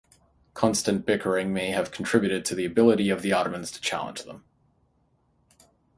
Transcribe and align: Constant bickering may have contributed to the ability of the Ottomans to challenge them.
Constant 0.55 1.05
bickering 1.05 1.53
may 1.53 1.69
have 1.69 1.91
contributed 1.91 2.43
to 2.43 2.55
the 2.55 2.65
ability 2.65 3.11
of 3.11 3.21
the 3.21 3.31
Ottomans 3.31 3.69
to 3.69 3.79
challenge 3.79 4.23
them. 4.23 4.43